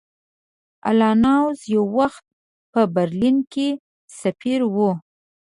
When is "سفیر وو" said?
4.19-4.91